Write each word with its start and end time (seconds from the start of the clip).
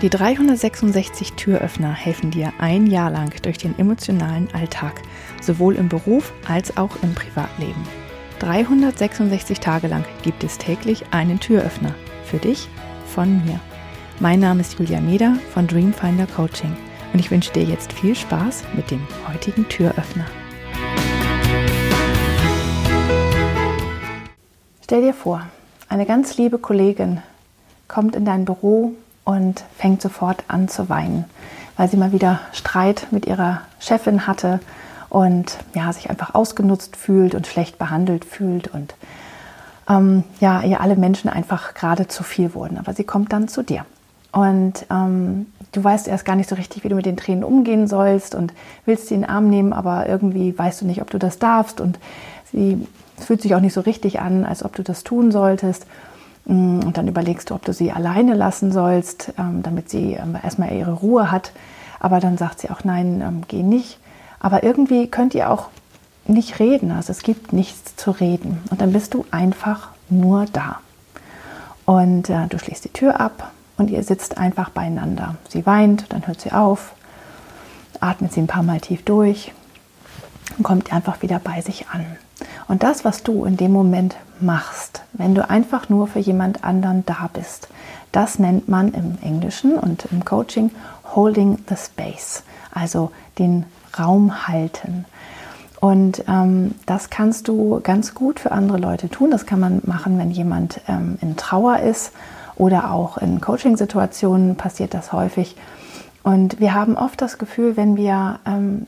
Die 0.00 0.10
366 0.10 1.32
Türöffner 1.32 1.92
helfen 1.92 2.30
dir 2.30 2.52
ein 2.58 2.86
Jahr 2.86 3.10
lang 3.10 3.34
durch 3.42 3.58
den 3.58 3.76
emotionalen 3.80 4.46
Alltag, 4.52 5.02
sowohl 5.42 5.74
im 5.74 5.88
Beruf 5.88 6.32
als 6.46 6.76
auch 6.76 7.02
im 7.02 7.16
Privatleben. 7.16 7.82
366 8.38 9.58
Tage 9.58 9.88
lang 9.88 10.04
gibt 10.22 10.44
es 10.44 10.56
täglich 10.56 11.02
einen 11.10 11.40
Türöffner. 11.40 11.96
Für 12.22 12.36
dich, 12.36 12.68
von 13.06 13.44
mir. 13.44 13.58
Mein 14.20 14.38
Name 14.38 14.60
ist 14.60 14.78
Julia 14.78 15.00
Meder 15.00 15.36
von 15.52 15.66
Dreamfinder 15.66 16.28
Coaching 16.28 16.76
und 17.12 17.18
ich 17.18 17.32
wünsche 17.32 17.52
dir 17.52 17.64
jetzt 17.64 17.92
viel 17.92 18.14
Spaß 18.14 18.62
mit 18.76 18.92
dem 18.92 19.04
heutigen 19.26 19.68
Türöffner. 19.68 20.26
Stell 24.84 25.02
dir 25.02 25.14
vor, 25.14 25.42
eine 25.88 26.06
ganz 26.06 26.36
liebe 26.36 26.58
Kollegin 26.58 27.20
kommt 27.88 28.14
in 28.14 28.24
dein 28.24 28.44
Büro 28.44 28.94
und 29.28 29.62
fängt 29.76 30.00
sofort 30.00 30.42
an 30.48 30.68
zu 30.68 30.88
weinen, 30.88 31.26
weil 31.76 31.86
sie 31.90 31.98
mal 31.98 32.12
wieder 32.12 32.40
Streit 32.54 33.08
mit 33.10 33.26
ihrer 33.26 33.60
Chefin 33.78 34.26
hatte 34.26 34.58
und 35.10 35.58
ja, 35.74 35.92
sich 35.92 36.08
einfach 36.08 36.34
ausgenutzt 36.34 36.96
fühlt 36.96 37.34
und 37.34 37.46
schlecht 37.46 37.76
behandelt 37.78 38.24
fühlt 38.24 38.68
und 38.68 38.94
ähm, 39.86 40.24
ja, 40.40 40.62
ihr 40.62 40.80
alle 40.80 40.96
Menschen 40.96 41.28
einfach 41.28 41.74
gerade 41.74 42.08
zu 42.08 42.22
viel 42.22 42.54
wurden. 42.54 42.78
Aber 42.78 42.94
sie 42.94 43.04
kommt 43.04 43.34
dann 43.34 43.48
zu 43.48 43.62
dir. 43.62 43.84
Und 44.32 44.86
ähm, 44.90 45.44
du 45.72 45.84
weißt 45.84 46.08
erst 46.08 46.24
gar 46.24 46.36
nicht 46.36 46.48
so 46.48 46.54
richtig, 46.54 46.82
wie 46.84 46.88
du 46.88 46.94
mit 46.94 47.04
den 47.04 47.18
Tränen 47.18 47.44
umgehen 47.44 47.86
sollst 47.86 48.34
und 48.34 48.54
willst 48.86 49.08
sie 49.08 49.14
in 49.14 49.22
den 49.22 49.30
Arm 49.30 49.50
nehmen, 49.50 49.74
aber 49.74 50.08
irgendwie 50.08 50.58
weißt 50.58 50.80
du 50.80 50.86
nicht, 50.86 51.02
ob 51.02 51.10
du 51.10 51.18
das 51.18 51.38
darfst. 51.38 51.82
Und 51.82 51.98
sie 52.50 52.86
fühlt 53.18 53.42
sich 53.42 53.54
auch 53.54 53.60
nicht 53.60 53.74
so 53.74 53.82
richtig 53.82 54.20
an, 54.20 54.46
als 54.46 54.64
ob 54.64 54.74
du 54.74 54.82
das 54.82 55.04
tun 55.04 55.32
solltest. 55.32 55.84
Mm, 56.48 56.80
und 56.80 56.96
dann 56.98 57.06
überlegst 57.06 57.50
du, 57.50 57.54
ob 57.54 57.64
du 57.64 57.72
sie 57.72 57.92
alleine 57.92 58.34
lassen 58.34 58.72
sollst, 58.72 59.32
ähm, 59.38 59.62
damit 59.62 59.88
sie 59.88 60.14
ähm, 60.14 60.36
erstmal 60.42 60.72
ihre 60.72 60.92
Ruhe 60.92 61.30
hat. 61.30 61.52
Aber 62.00 62.18
dann 62.18 62.36
sagt 62.36 62.60
sie 62.60 62.70
auch, 62.70 62.82
nein, 62.82 63.22
ähm, 63.24 63.42
geh 63.46 63.62
nicht. 63.62 64.00
Aber 64.40 64.64
irgendwie 64.64 65.08
könnt 65.08 65.34
ihr 65.34 65.50
auch 65.50 65.68
nicht 66.26 66.58
reden. 66.58 66.90
Also 66.90 67.12
es 67.12 67.22
gibt 67.22 67.52
nichts 67.52 67.96
zu 67.96 68.10
reden. 68.10 68.60
Und 68.70 68.80
dann 68.80 68.92
bist 68.92 69.14
du 69.14 69.24
einfach 69.30 69.90
nur 70.08 70.46
da. 70.52 70.80
Und 71.84 72.28
äh, 72.30 72.46
du 72.48 72.58
schließt 72.58 72.84
die 72.84 72.92
Tür 72.92 73.20
ab 73.20 73.52
und 73.76 73.90
ihr 73.90 74.02
sitzt 74.02 74.38
einfach 74.38 74.70
beieinander. 74.70 75.36
Sie 75.48 75.64
weint, 75.64 76.12
dann 76.12 76.26
hört 76.26 76.40
sie 76.40 76.52
auf, 76.52 76.94
atmet 78.00 78.32
sie 78.32 78.40
ein 78.40 78.46
paar 78.46 78.62
Mal 78.62 78.80
tief 78.80 79.04
durch 79.04 79.52
und 80.56 80.64
kommt 80.64 80.92
einfach 80.92 81.22
wieder 81.22 81.38
bei 81.38 81.60
sich 81.60 81.86
an. 81.88 82.04
Und 82.68 82.82
das, 82.82 83.04
was 83.04 83.22
du 83.22 83.44
in 83.44 83.56
dem 83.56 83.72
Moment 83.72 84.16
machst, 84.40 85.02
wenn 85.14 85.34
du 85.34 85.48
einfach 85.48 85.88
nur 85.88 86.06
für 86.06 86.18
jemand 86.20 86.62
anderen 86.64 87.04
da 87.06 87.28
bist, 87.32 87.68
das 88.12 88.38
nennt 88.38 88.68
man 88.68 88.92
im 88.92 89.18
Englischen 89.22 89.74
und 89.74 90.06
im 90.12 90.24
Coaching 90.24 90.70
Holding 91.14 91.58
the 91.68 91.76
Space, 91.76 92.42
also 92.72 93.10
den 93.38 93.64
Raum 93.98 94.46
halten. 94.46 95.06
Und 95.80 96.24
ähm, 96.28 96.74
das 96.86 97.08
kannst 97.08 97.48
du 97.48 97.80
ganz 97.82 98.14
gut 98.14 98.40
für 98.40 98.52
andere 98.52 98.78
Leute 98.78 99.08
tun. 99.08 99.30
Das 99.30 99.46
kann 99.46 99.60
man 99.60 99.80
machen, 99.84 100.18
wenn 100.18 100.30
jemand 100.30 100.80
ähm, 100.88 101.18
in 101.20 101.36
Trauer 101.36 101.78
ist 101.78 102.12
oder 102.56 102.90
auch 102.90 103.18
in 103.18 103.40
Coaching-Situationen 103.40 104.56
passiert 104.56 104.92
das 104.92 105.12
häufig. 105.12 105.56
Und 106.24 106.60
wir 106.60 106.74
haben 106.74 106.96
oft 106.96 107.20
das 107.22 107.38
Gefühl, 107.38 107.76
wenn 107.76 107.96
wir, 107.96 108.40
ähm, 108.44 108.86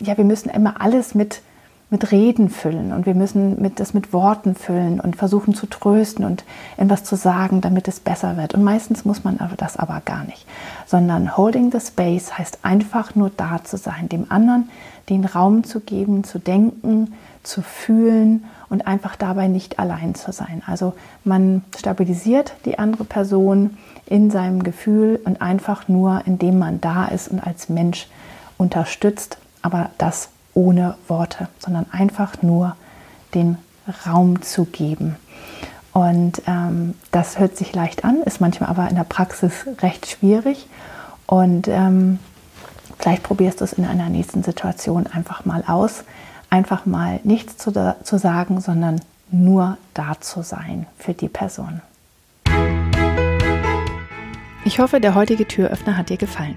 ja, 0.00 0.16
wir 0.16 0.24
müssen 0.24 0.50
immer 0.50 0.80
alles 0.80 1.14
mit 1.14 1.40
mit 1.88 2.10
Reden 2.10 2.48
füllen 2.50 2.92
und 2.92 3.06
wir 3.06 3.14
müssen 3.14 3.62
mit, 3.62 3.78
das 3.78 3.94
mit 3.94 4.12
Worten 4.12 4.56
füllen 4.56 4.98
und 4.98 5.14
versuchen 5.14 5.54
zu 5.54 5.66
trösten 5.66 6.24
und 6.24 6.44
etwas 6.76 7.04
zu 7.04 7.14
sagen, 7.14 7.60
damit 7.60 7.86
es 7.86 8.00
besser 8.00 8.36
wird. 8.36 8.54
Und 8.54 8.64
meistens 8.64 9.04
muss 9.04 9.22
man 9.22 9.38
das 9.56 9.76
aber 9.76 10.02
gar 10.04 10.24
nicht, 10.24 10.46
sondern 10.86 11.36
holding 11.36 11.70
the 11.70 11.78
space 11.78 12.36
heißt 12.36 12.58
einfach 12.62 13.14
nur 13.14 13.30
da 13.36 13.60
zu 13.62 13.76
sein, 13.76 14.08
dem 14.08 14.26
anderen 14.30 14.68
den 15.08 15.24
Raum 15.24 15.62
zu 15.62 15.78
geben, 15.78 16.24
zu 16.24 16.40
denken, 16.40 17.14
zu 17.44 17.62
fühlen 17.62 18.44
und 18.68 18.88
einfach 18.88 19.14
dabei 19.14 19.46
nicht 19.46 19.78
allein 19.78 20.16
zu 20.16 20.32
sein. 20.32 20.62
Also 20.66 20.94
man 21.22 21.62
stabilisiert 21.78 22.54
die 22.64 22.80
andere 22.80 23.04
Person 23.04 23.76
in 24.06 24.32
seinem 24.32 24.64
Gefühl 24.64 25.20
und 25.24 25.40
einfach 25.40 25.86
nur, 25.86 26.22
indem 26.26 26.58
man 26.58 26.80
da 26.80 27.06
ist 27.06 27.28
und 27.28 27.38
als 27.38 27.68
Mensch 27.68 28.08
unterstützt, 28.58 29.38
aber 29.62 29.90
das 29.98 30.30
ohne 30.56 30.96
Worte, 31.06 31.48
sondern 31.58 31.86
einfach 31.92 32.42
nur 32.42 32.74
den 33.34 33.58
Raum 34.06 34.42
zu 34.42 34.64
geben. 34.64 35.16
Und 35.92 36.42
ähm, 36.46 36.94
das 37.12 37.38
hört 37.38 37.56
sich 37.56 37.72
leicht 37.74 38.04
an, 38.04 38.22
ist 38.22 38.40
manchmal 38.40 38.70
aber 38.70 38.88
in 38.88 38.96
der 38.96 39.04
Praxis 39.04 39.66
recht 39.80 40.06
schwierig. 40.06 40.66
Und 41.26 41.68
ähm, 41.68 42.18
vielleicht 42.98 43.22
probierst 43.22 43.60
du 43.60 43.64
es 43.64 43.74
in 43.74 43.84
einer 43.84 44.08
nächsten 44.08 44.42
Situation 44.42 45.06
einfach 45.06 45.44
mal 45.44 45.62
aus. 45.66 46.04
Einfach 46.48 46.86
mal 46.86 47.20
nichts 47.24 47.56
zu, 47.58 47.72
zu 48.02 48.18
sagen, 48.18 48.60
sondern 48.60 49.00
nur 49.30 49.76
da 49.94 50.20
zu 50.20 50.42
sein 50.42 50.86
für 50.98 51.12
die 51.12 51.28
Person. 51.28 51.82
Ich 54.64 54.78
hoffe, 54.78 55.00
der 55.00 55.14
heutige 55.14 55.46
Türöffner 55.46 55.96
hat 55.96 56.10
dir 56.10 56.16
gefallen. 56.16 56.56